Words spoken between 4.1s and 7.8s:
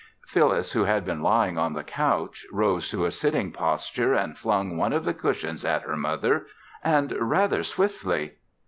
and flung one of the cushions at her mother, and rather